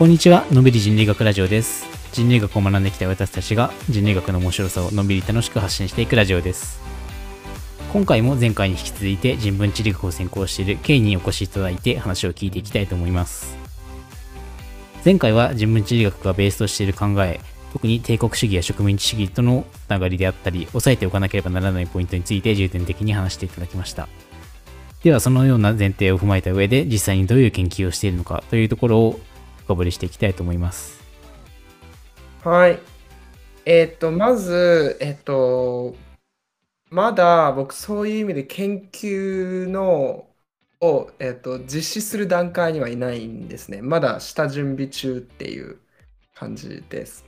[0.00, 1.84] こんにちは、のびり人類学ラジオです。
[2.12, 6.80] 人類学を学んできた私たちが人類学の面白さをのんびり楽しく発信していくラジオです。
[7.92, 13.54] 今回も前回に引き続いて人文地理学を専攻しているケイにお越しいただいて話を聞いていきたいと思います。
[15.04, 17.38] 前回は人文地理学がベースとしている考え、
[17.74, 24.08] 特に帝国主義や植民地主義とのつながりであったり、押さえておかなければならないポイントについて重点的に話していただきました。
[25.02, 29.20] ではそのような前提を踏まえた上で実際にどういう研究をしているのかというところを
[29.70, 31.00] 深掘りしていきたいと思います。
[32.42, 32.80] はい。
[33.64, 35.94] えっ、と、まず、えっ、と、
[36.90, 40.26] まだ僕そういう意味で研究の
[40.80, 43.80] を、えっ、と、実施する段階にはいないんですね。
[43.80, 45.78] まだ下準備中っていう
[46.34, 47.24] 感じです。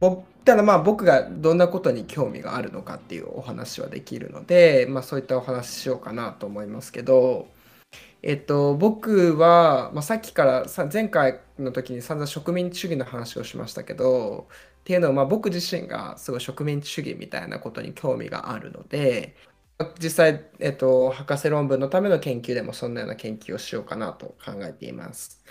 [0.00, 7.46] ぼただまあ僕がどんなことに興味があるのかっていうお話はできるので、まあそういったお話ししようかなと思いますけど、
[8.22, 14.48] えっと、僕は、まあ、さっきからさ前回の時に散々植民地主義の話をしましたけど
[14.80, 19.36] っていうのは、まあ、僕自身がすごい植民地主義みたいなことに興味があるので
[20.02, 25.44] 実際、えっと、博士論文のための研究でもそんなような研究をしようかなと考えています。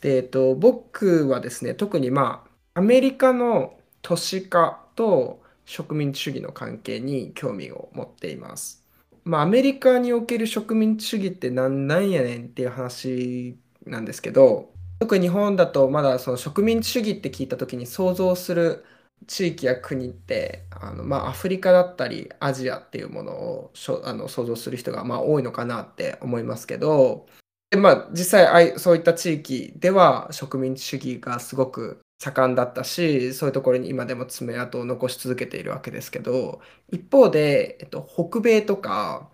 [0.00, 2.44] で、えっと、僕はですね特にま
[2.74, 8.87] あアメリカの都市化と植民地主義の関係に興味を持っています。
[9.28, 18.86] まあ、アメリカにおける植民地主義ってなんなんやねんっていう話なんですけど特に日本だとまだその植民地主義って聞いた時に想像する
[19.26, 27.26] 地域や国ってあの、まあ、アフリカだったりアジアっていうものをしょあの想像する人がまあ多いのかなって思いますけど
[27.68, 39.30] で、まあ、実際そういった地域では植民地主義がすごく盛んだったしそういうところに今でも爪痕を残し続けているわけですけど一方で、えっと、北米とか、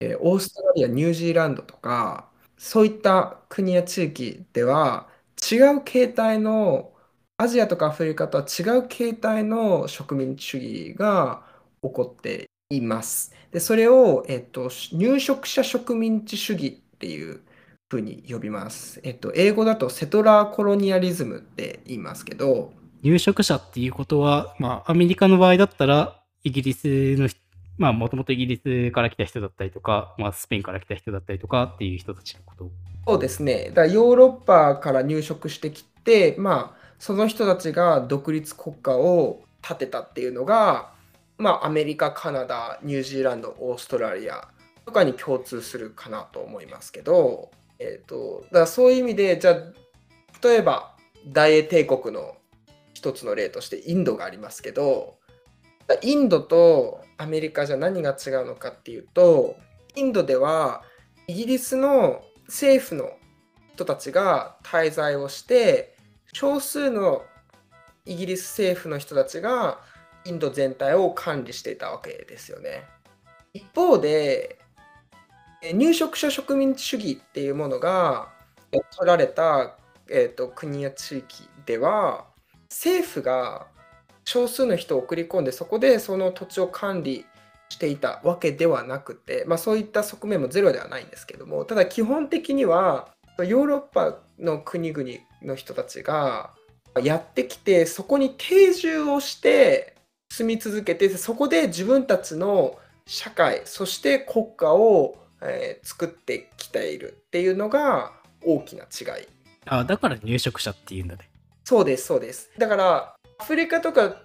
[0.00, 5.10] えーオーストラリアニュージーランドとかそういった国や地域では
[5.50, 6.94] 違う形態の
[7.36, 11.44] アジアとかアフリカとは違う形態の植民地主義が
[11.82, 13.34] 起こっています。
[13.50, 17.42] でそれを、えっと、入植者植民地主義っていう
[17.88, 19.00] ふうに呼びます。
[19.02, 22.72] えっと、英語だとセトラーコロニアリズムって言いますけど、
[23.02, 27.38] 入植者っていうことは、まあ、アメリカの場合だったら、イギリスの人、
[27.76, 32.70] まあ、もともとイギリスから来た人だったりとか、まあ、スペインから来た人だったりとかっていう人たちのこと。
[33.06, 33.66] そうですね。
[33.68, 40.92] だからヨーロッパから入植してきて、まあ、その人たちが独立国家を建てたっていうのが、
[41.36, 44.48] まあ、アメリカ、カナダ、ニュージーランド、オーストラリア
[44.86, 50.94] とかに共通するかなと思いますけど、えっ、と、だからそういう意味で、じゃあ、例えば、
[51.26, 52.36] 大英帝国の
[52.92, 55.18] 一つの例としてインドがありますけど、
[56.02, 59.56] インドとアメリカじゃ何が違うのかっていうと、
[59.94, 60.82] インドでは
[61.26, 63.10] イギリスの政府の
[63.74, 65.96] 人たちが滞在をして
[66.32, 67.22] 少数の
[68.04, 69.78] イギリス政府の人たちが
[70.24, 72.84] インド全体を管理していたわけですよね。
[73.52, 74.58] 一方で
[75.72, 78.28] 入植者植民地主義っていうものが
[78.70, 79.76] 取られた、
[80.10, 82.26] えーと国や地域では
[82.68, 83.66] 政府が
[84.24, 87.24] 少数の人を送り込んでそこでその土地を管理
[87.68, 93.08] していたわけではなくて、まあ、そういった側面もゼロではないんですけどもただ基本的には
[93.38, 95.08] ヨーロッパの国々
[95.42, 96.52] の人たちが
[97.02, 99.96] やってきてそこに定住をして
[100.30, 108.12] 住み続けてそこで自分たちの社会そして国家を、えー作ってきているっていうのが
[108.44, 109.26] 大きな違い。
[109.66, 111.30] あ、だから入植者っていうんだね。
[111.64, 114.16] そうですそうですだからアフリカとか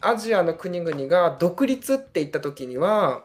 [0.00, 3.24] アジアの国々が独立って言った時には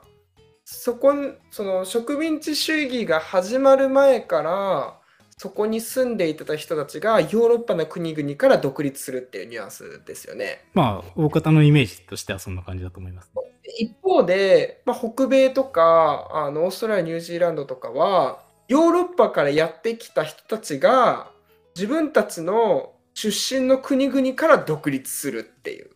[0.64, 5.00] そこんその植民地主義が始まる前から
[5.38, 10.66] そこに住んでいた人たちがヨーロッパの国々から独立するっていうニュアンスですよね。
[10.74, 13.32] まあ、大方のイメージとしてはそんな感じだと思います。
[13.78, 21.32] 一方で、まあ、北米とかあのオーストラリアニュージーランドとかはヨーロッパからやってきた人たちが
[21.76, 25.90] 自分たちの出身の国々から独立するっていう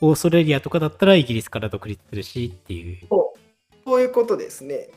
[0.00, 3.08] オーストラリアとかだったらイギリスから独立するしっていう。
[3.84, 4.90] そういうことですね。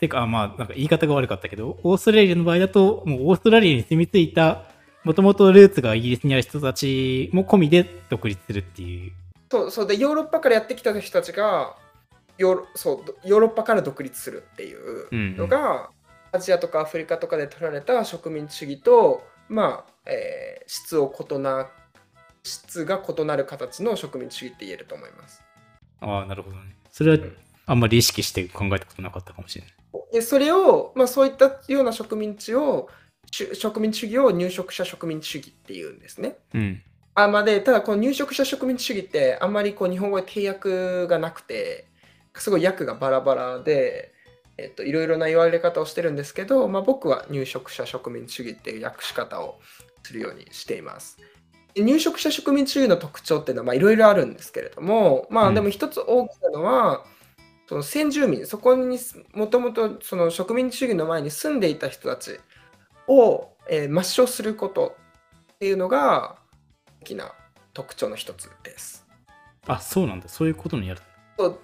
[0.00, 4.64] てか、まあ、なんか言い方が悪かったけど、オーストラリアの場合だと、もうオーストラリアに住み着いた、
[5.04, 9.12] もともとルーツがイギリスにある人たちも込みで独立するっていう。
[9.50, 11.76] そうそうでヨーロッパからやってきた人たちが
[12.36, 15.90] ヨーロそうヨーロッパから独立するっていうのが、
[16.32, 21.70] アジアとかアフリカとかで取られた植民地主義とまあ、えー質を異な
[22.44, 25.42] 質が異なる形の植民地主義って言えると思います。
[26.00, 26.76] ああ、なるほどね。
[26.90, 27.18] それは
[27.66, 29.74] あんまり意識して考えたことなかったかもしれない。
[30.12, 32.88] でそれを、まあ、そういったような植民地を
[33.30, 36.36] 植民地主義を入植者植民地主義っていうんですね。
[36.54, 36.82] うん。
[37.20, 41.88] あまあ、でただこの入植者植民地主義ってあんまりこう日本語で定訳がなくて
[42.34, 44.12] すごい訳がバラバラで、
[44.56, 49.58] えっと、いろいろな言われ方をしてるんですけど、まあ、僕は入植者植民地主義っていう訳し方を
[50.04, 51.18] するようにしています。
[51.74, 57.04] で入植者植民地主義の特徴っていうのはまあいろいろあるんですけれども、まうんあでも一つ大きなのは、
[57.68, 58.96] その先住民、そこに
[59.34, 62.38] もともとその植民地主義の前に住んでいた人たち
[63.08, 64.96] を、えー抹消すること
[65.54, 66.37] っていうのが大
[67.08, 67.32] きな
[67.72, 69.06] 特徴の一つです。
[69.66, 70.28] あ、そうなんだ。
[70.28, 71.00] そういうことにやる。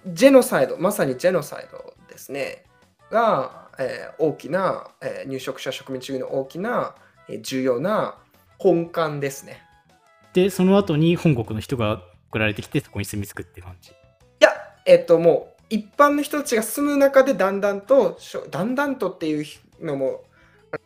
[0.06, 2.64] ジェノサイド、まさにジェノサイドですね、
[3.10, 6.94] が、えー大きな、えー入植者植民地主義の大きな、
[7.28, 8.16] えー重要な
[8.62, 9.62] 根幹ですね。
[10.32, 13.90] で、その後に本国の人が送られてきて、そこに住み着くって感じ。
[13.90, 13.94] い
[14.40, 14.50] や、
[14.86, 18.18] えっと、もう一般の人たちが住む中でだんだんと、
[18.50, 19.44] だんだんとっていう
[19.80, 20.24] のも、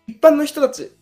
[0.07, 0.93] 一般の人たち、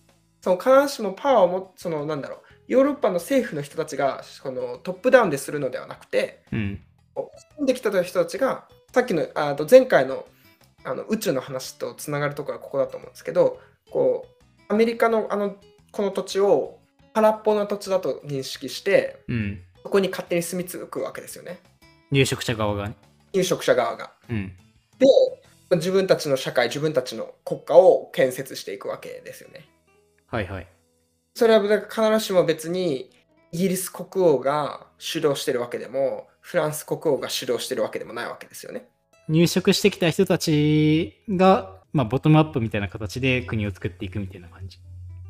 [0.41, 6.81] その必ずしもパワーをも、そのなんだろう、ヨーロッパの政府の人たちがこのトップダウンでするのではなくて、うん。
[7.57, 10.27] 住んできた人たちが、さっきのあと前回の
[10.85, 13.61] あの宇宙の話とつながるところはここだと思うんですけど、
[13.91, 14.27] こ
[14.69, 15.57] うアメリカのあの
[15.93, 16.79] この土地を
[17.15, 19.63] 空っぽな土地だと認識して、うん。
[19.83, 21.61] そこに勝手に住み着くわけですよね。
[22.11, 22.97] 入植者側がね。
[23.33, 24.13] 入植者側が。
[24.29, 24.53] うん。
[24.99, 25.07] で、
[25.77, 29.69] 自分たちの社会、自分たちの国家を建設していくわけですよね。
[30.27, 30.67] はいはい。
[31.37, 33.11] それは必ずしも別に
[33.53, 38.89] イギリス国王が主導してるわけでも、フランス国王が主導してるわけでもないわけですよね。
[39.29, 44.81] 入植してきた人たちが、まあ、ボトムアップみたいな形で国を作っていくみたいな感じ。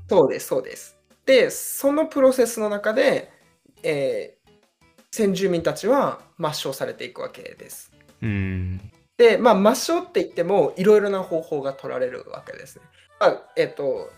[0.09, 0.97] そうです、そうです。
[1.27, 3.31] で、そのプロセスの中で、
[3.83, 4.47] えー
[5.17, 7.91] 先住民たちは抹消されていくわけです。
[8.21, 8.93] うん。
[9.17, 12.85] で、まあ、抹消って言っても、いろいろな方法が取られるわけですね。
[13.19, 14.11] まあ、えっ、と、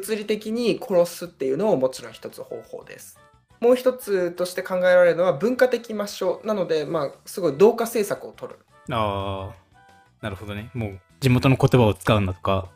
[0.00, 3.18] 物理的に殺すっていうのももちろん一つ方法です。
[3.60, 8.58] もう一つとして考えられるのは文化的抹消なので、まあ、すごい同化政策を取る。
[8.90, 10.70] ああ、なるほどね。
[10.72, 12.70] もう地元の言葉を使うんだとか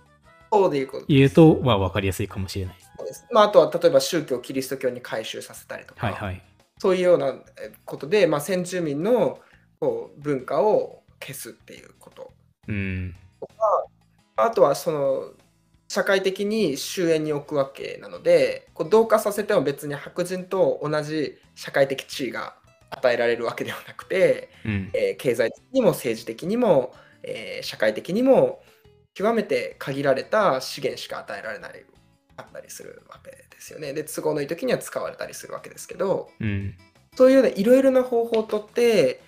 [0.53, 2.77] そういうこと言うと、まあ、分かりやすいかもしれない。
[3.33, 6.43] まあ、あとは例えば宗教、キリスト教に改宗させたりとか、はいはい。
[6.79, 9.41] そういうようなえことで、まあ、先住民の
[9.81, 12.33] こう文化を消すっていうこと。
[12.69, 13.15] うん。
[14.37, 15.31] あとはその
[15.95, 22.57] 社会的に終焉に置くわけなのでこう同化させても別に白人と同じ社会的地位が
[22.91, 24.91] 与えられるわけではなくて、うん。
[24.93, 26.93] えー経済的にも政治的にも、
[27.23, 28.61] えー社会的にも
[29.15, 31.85] 極めて限られた資源しか与えられない
[32.37, 33.93] あったりするわけですよね。
[33.93, 36.75] で都合のいい時には使われたりするわけですけどうん。
[37.15, 39.21] そういうようないろいろな方法をとって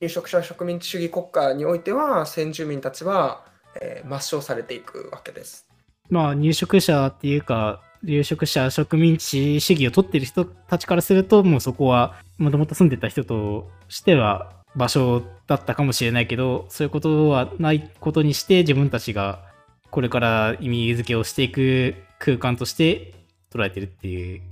[0.00, 3.44] 入植者植民地主義国家においては先住民たちは、
[3.78, 5.73] えー抹消されていくわけです。
[6.10, 19.42] まあ、入植者っていうか、入植者植民地主義を取ってる人たちからすると、もうそこは、もともと住んでた人としては場所だったかもしれないけど、そういうことはないことにして、自分たちが
[19.90, 23.14] これから意味付けをしていく空間として
[23.52, 24.42] 捉えてるっていう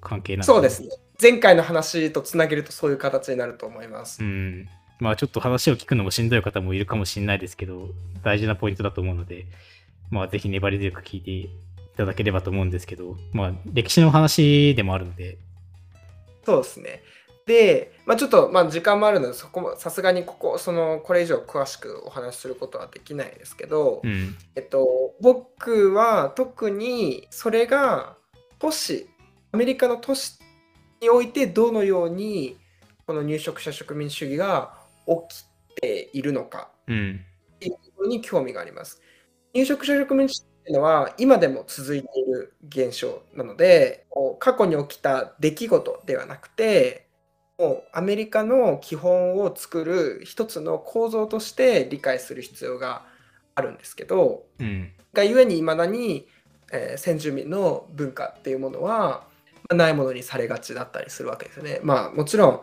[0.00, 0.88] 関係なんそうですね。
[1.20, 4.22] 前回の話とつなげるとそういう形になると思います。
[4.22, 4.68] うん。
[4.98, 7.90] まあちょっと話を聞くのもしんどい方もいるかもしれないですけど、
[8.22, 9.46] 大事なポイントだと思うので、
[10.10, 11.50] まあぜひ粘り強く聞いてい
[11.96, 15.38] ただければと思うんですけど、まあ歴史の話でもあるので、
[16.44, 17.02] そうですね。
[17.46, 24.36] で、まあ、ちょっと、まあ、時間もあるので、そこもさすがにここ、その、これ以上詳しくお話しすることはできないですけど、うん。
[24.56, 28.16] えっと、僕は特にそれが
[28.58, 29.08] 都市、
[29.52, 30.40] アメリカの都市
[31.00, 32.56] においてどのように
[33.06, 34.74] この入植者植民主義が
[35.06, 37.20] 起きているのかうん。
[37.54, 39.00] っていうところに興味があります。
[39.56, 44.06] 入植者植民地っていうのは今でも続いている現象なので、
[44.38, 47.06] 過去に起きた出来事ではなくて、
[47.58, 53.06] もうアメリカの基本を作る一つの構造として理解する必要が
[53.54, 54.92] あるんですけど、うん。
[55.14, 56.28] がゆえにいまだに、
[56.72, 59.28] えー先住民の文化っていうものは、ま
[59.70, 61.80] あないものにされがちだったりするわけですよね。
[61.82, 62.60] まあもちろん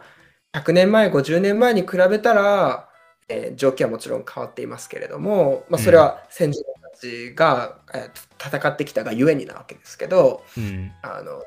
[0.55, 2.89] 100年前50年前に比べたら、
[3.29, 10.91] えー状況はもちろん変わっていますけれども、まあ、それは先住民たちが、えー戦ってきたがゆえになわけですけどうん。
[11.01, 11.43] あの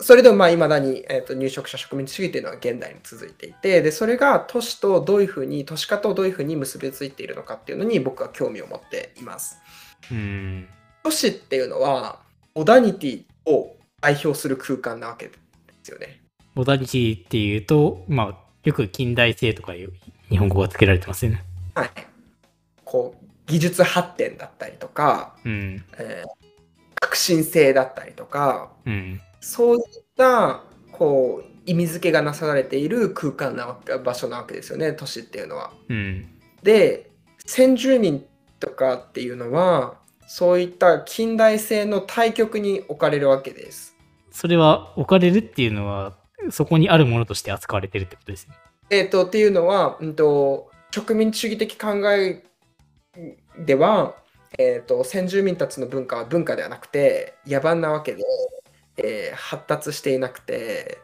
[0.00, 9.58] それでもまあ未だに、えーと入植者植民地主義というのは現代に続いていてでそれが都市とどういうふうに都市化とどういうふうに結びついているのかっていうのに僕は興味を持っています。
[10.10, 10.68] うん。
[11.04, 12.20] 都市っていうのは
[12.54, 15.32] モダニティを代表する空間なわけで
[15.82, 16.20] すよね。
[16.54, 19.92] モダニティっていうと、まあ、よく近代性とかいう
[20.28, 21.44] 日本語が付けられてますよね。
[21.74, 21.90] はい。
[22.84, 25.84] こう技術発展だったりとか、うん。
[25.98, 26.48] えー
[27.00, 29.20] 革新性だったりとか、うん。
[29.40, 29.82] そういっ
[30.16, 30.62] た
[30.92, 35.72] こう意味付けがなされている空間な場所なわけですよね都市っていうのは。
[35.88, 36.26] うん。
[36.62, 37.10] で
[37.46, 38.24] 先住民
[38.60, 43.96] とかっていうのはそういった近代性の対極に置かれるわけです。
[44.30, 46.16] それは置かれるっていうのは、
[46.50, 48.54] そこにあるものとして扱われてるってことですね。
[48.90, 52.44] えー、とっていうのは、うん、と植民地主義的考え
[53.58, 54.14] では、
[54.58, 58.22] えー、と先住民たちの文化は文化ではなくて野蛮なわけで、
[58.96, 60.98] えー発達していなくて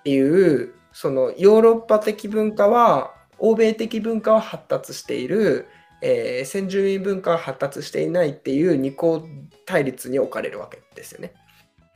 [0.00, 5.66] っていうそのヨーロッパ的文化は欧米的文化は発達している、
[6.02, 9.26] えー先住民文化は発達していないっていう二項
[9.66, 11.32] 対立に置かれるわけですよね。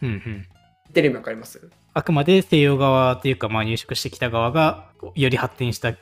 [0.03, 0.23] うんうん。
[0.25, 0.45] 言
[0.91, 1.71] ってる意味わかります？
[1.93, 5.95] あくまで西洋側というか、まあ、入植してきた側がより発展した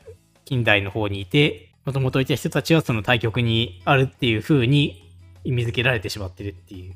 [0.44, 5.08] 近代の方にいて、もともといた人たちはその対極にあるっていう風に
[5.44, 6.94] 意味付けられてしまってるっていう。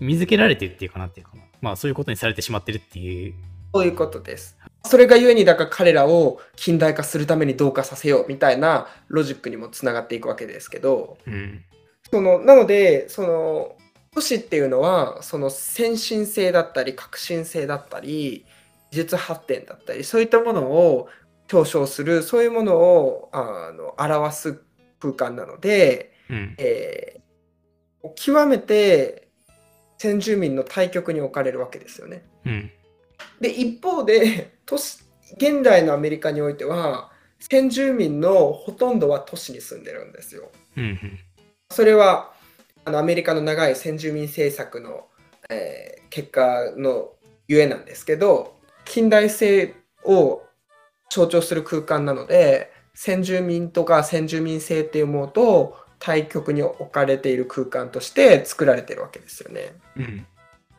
[0.00, 1.42] 意味付けられてるっていうかなっていうかな。
[1.60, 3.34] まあそういうことにされてしまってるっていう。
[3.74, 4.56] そういうことです。
[4.84, 11.64] それがゆえにだから彼らを近代化するために同化させようみたいなロジックにもつながっていくわけですけどうん。
[12.10, 13.76] そのなのでその
[14.14, 18.46] 都市っていうのはその先進性だったり革新性だったり
[18.90, 21.08] 技術発展だったりそういったものを
[21.52, 24.62] 表彰するそういうものをあの表す
[24.98, 26.54] 空間なので、うん。
[26.58, 27.20] えー
[28.16, 29.28] 極めて
[29.98, 32.24] 先住民の対極に置かれるわけですよね。
[32.46, 32.70] うん。
[33.42, 35.02] で一方で都市
[35.36, 40.50] 現代のアメリカにおいては先住民のほとんどは都市に住んでるんですよ。
[40.78, 40.84] うん。
[40.84, 41.18] うん。
[41.70, 42.32] それは
[42.86, 45.08] あのアメリカの長い先住民政策の、
[45.50, 47.12] えー結果の
[47.46, 50.42] ゆえなんですけど近代性を
[51.10, 59.74] 象徴する空間なので先住民とか先住民性っていうものと対極に置かれている空間として作られてるわけですよね。
[59.96, 60.26] うん。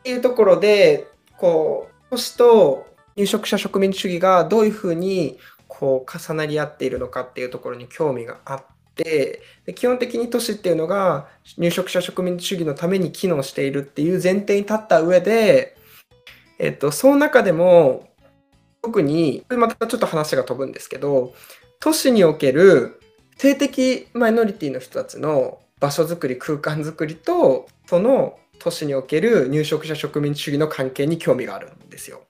[0.00, 15.76] っていうところでこう都市と入植者植民地主義がどういうふうにこう重なり合っているのかっていうところに興味があってで基本的に都市っていうのが入植者植民地主義のために機能しているっていう前提に立った上で、
[16.58, 18.08] えっと、その中でも
[18.82, 21.34] 特にまたちょっと話が飛ぶんですけど
[21.80, 23.00] 都市における
[23.36, 32.22] 性的マイノリティの人たちの場所づくり空間づくりとその都市における入植者植民地主義の関係に興味があるんですよ。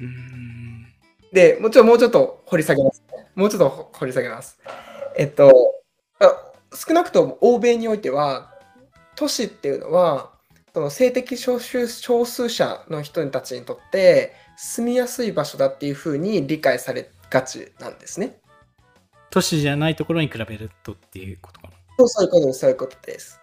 [0.00, 0.86] うん。
[1.32, 3.26] でもちろんもうちょっと掘り下げますね。
[3.34, 4.58] もうちょっと掘り下げます。
[5.18, 5.74] えっと
[6.18, 8.54] あ少なくとも欧米においては
[9.14, 10.30] 都市っていうのは
[10.72, 18.38] その性的少数少数者の人たちにとって住みやすい場所だっていうふうに理解されがちなんですね。
[19.30, 21.74] 都市じゃないところに比べるとっていうことかな。
[21.98, 23.40] そうそういうことです、そういうことです。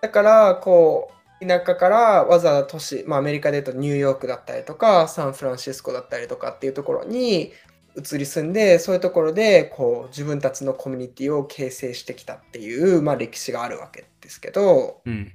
[0.00, 7.52] だから、こう、田舎からわざわざ都市、まあ、アメリカで言うとニューヨークだったりとか、サンフランシスコだったりとかっていうところに
[7.96, 15.24] 移り住んで、そういうところで、こう、自分たちのコミュニティを形成してきたっていう、まあ、歴史があるわけですけど、うん。
[15.24, 15.34] だか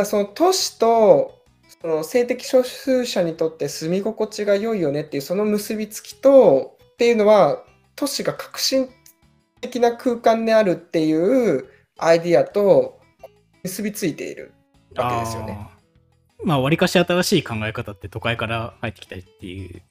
[0.00, 1.43] らその都市と、
[1.84, 7.62] その性的少数者にとって住み心地が良いよねっていうその結びつきとっていうのは
[7.94, 8.88] 都市が革新
[9.60, 13.00] 的な空間であるっていうアイディアと
[13.64, 14.54] 結びついている
[14.96, 15.58] わけですよね。
[16.42, 19.82] まあ、わりかし新しい考え方って都会から入ってきたりっていう。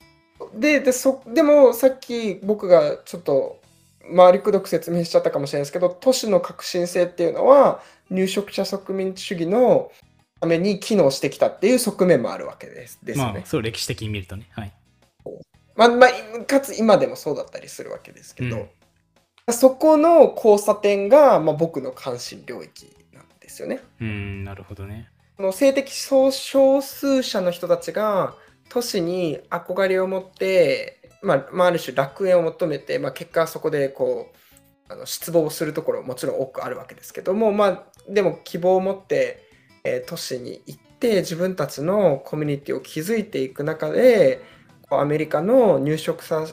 [0.59, 3.61] ででそでもさっき僕がちょっと
[4.17, 9.91] 回りくどく説明しちゃったかもしれないですけど都市の革新性っていうのは入植者植民地主義の
[10.43, 13.33] ために機能してきたっていう側面もあるわけですですよね。
[13.33, 14.49] まあ、そう歴史的に見るとね。
[14.51, 14.73] はい。
[15.75, 18.69] まあまあ、かつ今でもそうだったりするわけですけど、うん
[19.51, 23.81] そこの交差点が、まあ、僕の関心領域なんですよね。
[23.99, 25.09] うん、なるほどね。
[25.35, 28.35] その性的少少数者の人たちが
[28.69, 34.31] 都市に憧れを持って、まあまあ、ある種楽園を求めて、まあ、結果そこでこ
[34.89, 39.52] うあの失望するところもちろん多くあるわけですけども、まあ、でも希望を持って、
[39.83, 44.41] えー都市に行って自分たちのコミュニティを築いていく中で
[44.89, 46.47] こうアメリカの入植者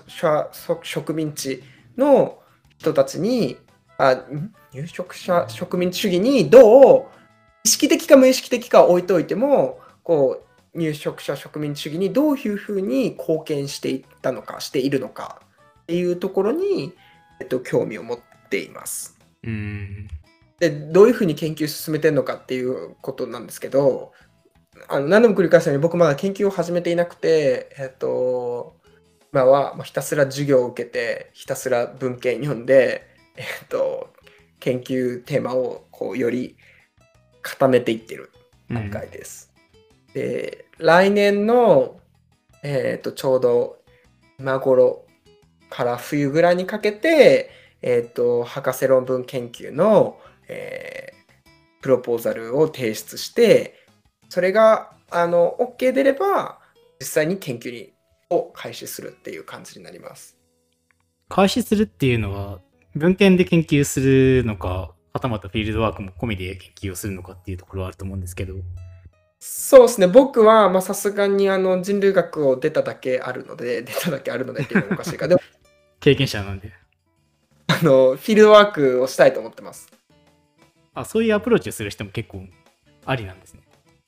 [0.83, 1.63] 植民地
[1.97, 2.39] の
[2.79, 3.57] 人たちに
[3.99, 4.25] あ
[4.73, 7.05] 入植者植民地主義にどう
[7.65, 10.43] 意識的か無意識的か置いといてもこ
[10.75, 15.43] う入植者植民地主義にどういうふうに貢献していったのかしているのか
[15.83, 16.95] っていうところに、
[17.41, 18.19] えっと、興味を持っ
[18.49, 19.19] ています。
[19.43, 20.09] うん。
[20.61, 24.13] でどういうふうに研究進めてるのかっていうことなんですけど
[24.89, 28.77] あの何度も繰り返すように僕まだ研究を始めていなくてえっと
[29.33, 34.13] 今はまあひたすら授業を受けてひたすら文献読んでえっと
[34.61, 36.57] 研究テーマをこうより
[37.43, 38.41] 固めていってるっ
[38.71, 39.53] 段階です。
[40.15, 42.01] で、来年の、
[42.63, 43.83] えっ、と、ちょうど
[44.39, 45.07] 今頃
[45.69, 47.51] から冬ぐらいにかけて、
[47.83, 50.19] えっ、と、博士論文研究の、
[50.51, 51.21] えー
[51.81, 53.75] プロポーザルを提出して、
[54.29, 56.59] それが、あの、OK 出れば、
[57.01, 57.93] 実際に研究に
[58.29, 60.37] を開始するっていう感じになります。
[61.29, 62.61] 開始するっていうのは、
[62.95, 68.55] 文献で研究するのか、はたまたフィールドワークも込みで研究をするのかっていうところはあると思うんですけど、
[69.41, 70.07] そうですね。
[70.07, 75.29] 僕は、まあ、さすがに、あの、人類学を出ただけあるので、出ただけあるのでっていうのもおかしいか。
[75.29, 75.41] でも、
[75.99, 76.73] 経験者なんで。
[77.69, 80.00] あの、フィールドワークをしたいと思ってます。
[81.01, 82.45] あ、そういうアプローチをする人も結構
[83.05, 83.61] ありなんですね。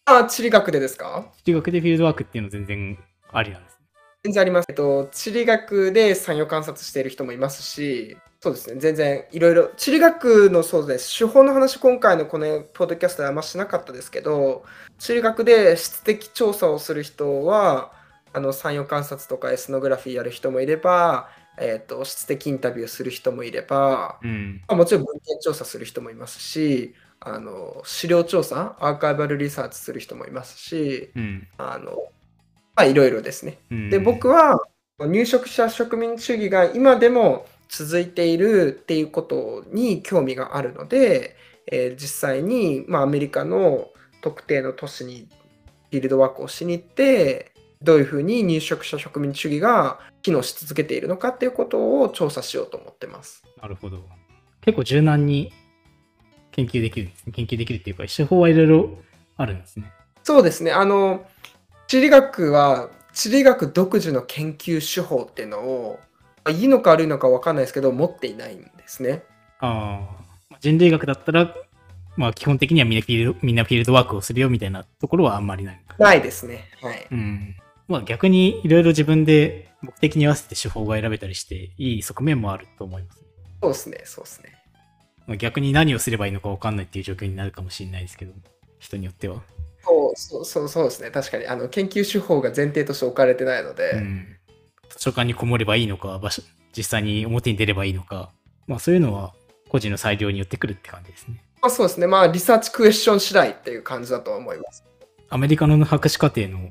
[0.04, 1.26] あ、地理学でですか？
[1.44, 2.98] 地理学でフィールドワークっていうのは全然
[3.32, 3.78] ありなんですね。
[4.24, 4.66] 全然あります。
[4.68, 8.80] えっと、地理学で産業観察している人もいますし、そうですね。
[8.80, 11.16] 全然いろいろ、地理学のそうです。
[11.16, 14.64] 手法の話、今回のこのポッドキャストであんましなかったですけど、
[14.98, 17.92] 地理学で質的調査をする人は、
[18.32, 21.28] あの産業観察とかエスノグラフィーやる人もいれば、
[21.58, 24.62] えっと、質的インタビューする人もいれば、うん。
[24.68, 31.48] まあもちろん文献調査する人もいますし、あの資料調査、アーカイバルリサーチする人もいますし、うん。
[31.58, 31.92] あの
[32.74, 33.58] まあいろいろですね。
[33.70, 34.60] うん、で、僕は
[34.98, 41.36] 入植者植民主義が今でも続いているっていうことに興味があるので、
[41.70, 43.88] えー実際に、まあ、アメリカの
[44.20, 45.28] 特定の都市に
[45.90, 47.51] フィールドワークをしに行って、
[47.82, 53.44] どういうふうに入植者植民主義が機能し続けているのかっていうことを調査しようと思ってます。
[53.60, 54.02] なるほど。
[54.60, 55.52] 結構柔軟に
[56.52, 57.32] 研究できるんですね。
[57.32, 58.98] 研究できるっていうか、手法はいろいろ
[59.36, 59.90] あるんですね。
[60.22, 60.70] そうですね。
[60.70, 61.26] あの、
[61.88, 66.00] 地理学は、地理学独自の研究手法っていうのを、
[66.44, 69.24] まあいいのか悪いのか分かんないですけど、持っていないんですね。
[69.60, 70.56] ああ。
[70.60, 71.54] 人類学だったら、
[72.16, 75.82] まあ基本的にはみんなフィールドみんなフィールドワークをするよみたいなところはあんまりない。
[75.98, 76.70] ないですね。
[76.80, 77.06] はい。
[77.10, 77.56] うん。
[77.88, 83.24] まあ逆にいろいろ自分で目的に合わせて手法が選べたりして、いい側面もあると思います。
[83.62, 84.00] そうですね。
[84.04, 84.54] そうですね。
[85.26, 88.32] まあ、逆に何をすればいいのか分かんないっていう状況になるかもしれないですけど、
[88.78, 89.42] 人によっては。
[89.84, 91.10] そうそうそうそうですね。
[91.10, 94.36] 確かに、あの、研究手法が前提として置かれてないので、うん。
[94.88, 96.42] 図書館にこもればいいのか、場所、
[96.76, 98.30] 実際に表に出ればいいのか、
[98.66, 99.34] まあそういうのは
[99.68, 101.44] 個人の裁量によってくるって感じですね。
[101.60, 102.06] まあそうですね。
[102.06, 104.84] まあ、リサーチクエスチョン次第っていう感じだとは思います。
[105.30, 106.70] アメリカの博士課程の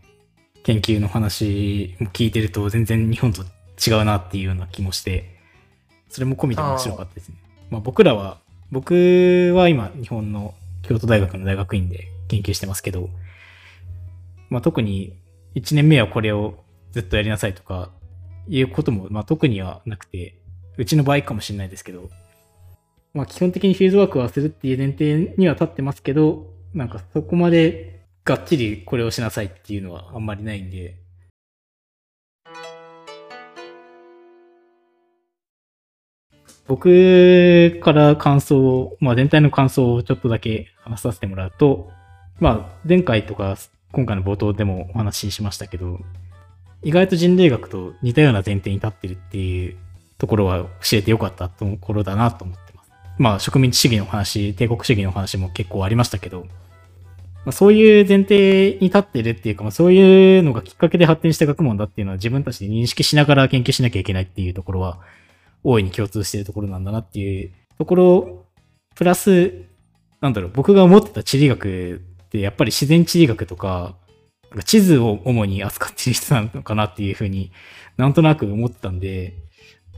[0.63, 5.39] 研究の話も聞いてると全然日本と違うなっていうような気もして、
[6.09, 7.35] それも込みで面白かったですね。
[7.69, 8.39] まあ僕らは、
[8.71, 13.09] 僕は今日本の京都大学の大学院で研究してますけど、
[14.49, 15.13] まあ特に
[15.55, 17.89] 1年目はこれをずっとやりなさいとか
[18.47, 20.35] いうことも、まあ特にはなくて、
[20.77, 22.09] うちの場合かもしれないですけど、
[23.13, 27.90] まあ基本的にフィールドワークはするっていう前提には立ってますけど、なんかそこまで
[28.23, 30.95] がっちりこれをしなさいっていうのはあんまりないんで、
[36.67, 41.89] 僕から感想を、まあ全体の感想をちょっとだけ話させてもらうと、
[42.39, 43.57] まあ前回とか
[43.91, 45.99] 今回の冒頭でもお話ししましたけど、
[46.83, 49.75] 意外と人類学と似たような前提に立ってるっていう
[50.19, 52.91] ところは教えてよかったところだなと思ってます。
[53.17, 56.45] まあ植民地主義の話、帝国主義の話も結構ありましたけど、
[57.43, 64.99] まあ、そういう前提に立ってるっていうか、まあ、そういうのがきっかけで発展した学問だっていうのは自分たちで認識しながら研究しなきゃいけないっていうところは、
[65.63, 68.45] 大いに共通しているところなんだなっていうところ、
[68.95, 69.53] プラス、
[70.19, 73.95] なんだろう、僕が思ってた地理学ってやっぱり自然地理学とか、
[74.65, 77.51] 地図を主に扱っている人なのかなっていうふうに
[77.97, 79.33] なんとなく思ってたんで、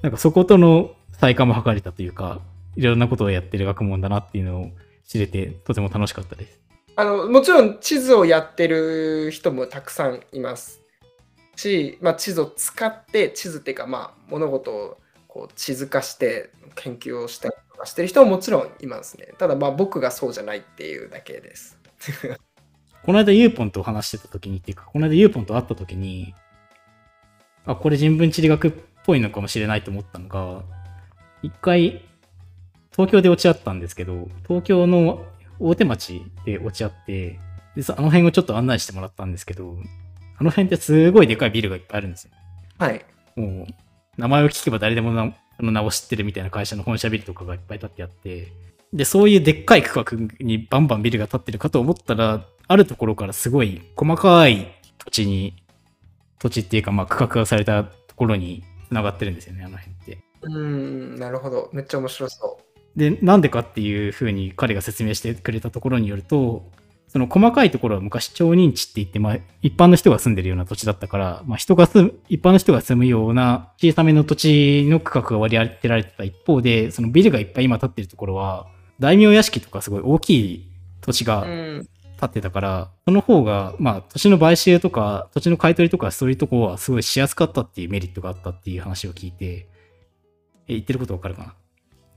[0.01, 2.41] なんかそことの再化も図れたというか、
[2.75, 4.71] いろんなことをやってる学問だなっていうのを
[5.05, 6.59] 知れて、とても楽しかったです。
[6.95, 10.81] あのもちろん地図をやってる人もたくさんいます
[11.55, 19.33] し、まあ、地図を使って地図っていうか、まあ、物事をこう地図化して研究をしたりとかしてる人ももちろんいますね。
[19.39, 21.79] ただまあ僕がそうじゃないっていうだけです。
[23.03, 26.33] この間ユーポンと話してた時にっていうか、この間ユーポンと会った時に、
[27.65, 30.63] あ、これ人文地理学っぽいのかもしれないと思ったのが、
[31.41, 32.05] 一回、
[32.91, 35.25] 東京で落ち合ったんですけど、東京の
[35.63, 37.39] 大手町で落ち合って、
[37.75, 39.77] で、そあの辺をちょっと案内してもらったんですけど、
[40.37, 42.31] あの辺ってすごいでかいビルがいっぱいあるんですよ。
[42.77, 43.73] はいもう、
[44.17, 48.51] 名前を聞けば誰でもなあの名を知ってるみたいな会社の本社ビルとかがいっぱい建ってあって、
[48.91, 55.55] で、そういうでっかい区画にバンバンビルが建ってるかと思ったら、あるところからすごい細かい土地に、
[56.39, 60.19] 土地っていうかまあ区画がされたところに繋がってるんですよね、あの辺って。
[60.41, 62.59] うーんなるほどめっちゃ面白そ
[62.95, 66.69] で、なんでかっていうふうに彼が説明してくれたところによると、
[67.07, 78.67] その細かいところは昔町人地って言って、まあ一般の人が住んでるような土地だったから、まあ人が住む、一般の人が住むような小さめの土地の区画が割り当てられてた一方で、そのビルがいっぱい今建ってるところは、
[78.99, 81.45] 大名屋敷とかすごい大きい土地が。
[82.15, 89.67] 建ってたから、その方が、まあ土地の買収とか、土地の買い取りとかそういうとこはすごいしやすかったっていうメリットがあったっていう話を聞いて、
[90.67, 91.53] え、言ってることわかるかな？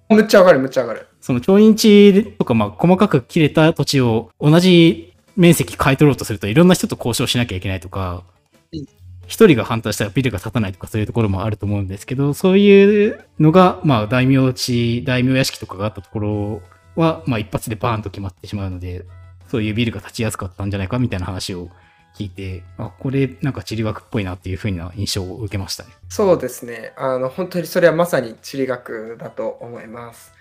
[0.08, 1.06] むっちゃ上がる、むっちゃ上がる。
[1.20, 8.24] その町人地とか、まあ、細かく切れた土地を同じ面積買い取ろうとするといろんな人と交渉しなきゃいけないとか
[8.72, 8.86] うん、
[9.26, 16.62] 一人が反対したらビルが建たないとかそういうところもあると思うんですけど、そういうのが、まあ、大名地、大名屋敷とかがあったところ
[16.96, 19.04] は、まあ、一発でバーンと決まってしまうので、
[19.48, 21.70] そういうビルが建ちやすかったんじゃないかみたいな話を
[22.16, 25.90] 聞いて、あ、これなんか地理学っぽいなっていうふうな印象を受けましたね。
[26.08, 26.94] そうですね。
[26.96, 30.32] あの、本当にそれはまさに地理学だと思います。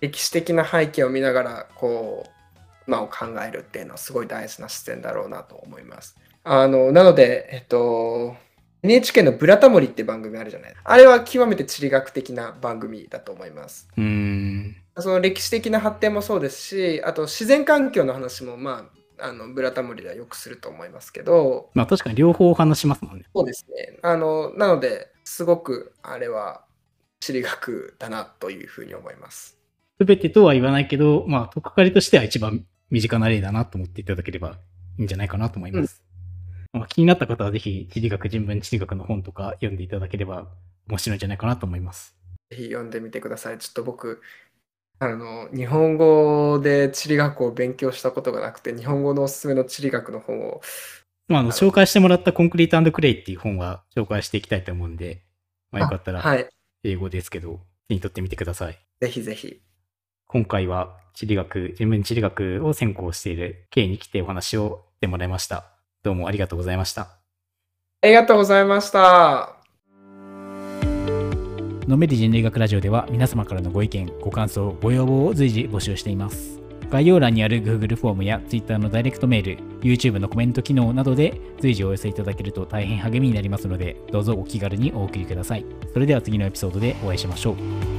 [0.00, 2.30] 歴史的な背景を見ながら、こう、
[2.86, 6.16] 今を考えるっていうのはすごい大事な視点だろうなと思います。
[6.44, 8.36] あの、なので、えっと、
[8.84, 13.88] NHK のブラタモリって番組あるじゃないあれは極めて地理学的な番組だと思います。
[13.96, 14.76] うーん。
[14.98, 23.24] その歴史的な発展もそうですし、あと自然環境の話も、まあ、あのブラタモリではよくすると思いますけど、まあ、確かに両方話しますもんね。
[23.34, 23.98] そうですね。
[24.02, 26.64] あの、なので、すごくあれは
[27.20, 29.58] 地理学だなというふうに思います。
[29.98, 34.58] すべてとは言わないけど、まあ、とっかかりとしては一番身近な例だなと思っていただければ
[34.98, 36.02] いいんじゃないかなと思います。
[36.72, 40.48] まあ、気になった方はぜひ、地理学、人文地理学の本とか読んでいただければ
[40.88, 42.16] 面白いんじゃないかなと思います。
[42.50, 43.58] ぜひ読んでみてください。
[43.58, 44.20] ちょっと僕、
[44.98, 50.60] あの、日本語で地理学を勉強したことがなくて、日本語のおすすめの地理学の本を、
[51.28, 55.22] まあ、あの、はい紹介してもらったコンクリートクレイっていう本は紹介していきたいと思うんで、
[55.70, 56.48] まあ、よかったら、はい、
[56.84, 58.78] 英語ですけど、手に取ってみてください。
[59.00, 59.60] ぜひぜひ。
[60.26, 65.64] 今回は地理学、人文地理学を専攻している K に来てお話をしてもらいました。
[66.02, 67.02] どうもありがとうございました。
[68.02, 69.63] ありがとうございました。
[71.88, 76.60] のめり人類学ラジオでは皆様からのご意見、ご感想、ご要望を随時募集しています。
[76.90, 85.66] 概要欄にある Google フォームや Twitter のダイレクトメール、YouTube のコメント機能などで随時お寄せいただけると大変励みになりますので、どうぞお気軽にお送りください。
[85.92, 87.93] それでは次のエピソードでお会いしましょう。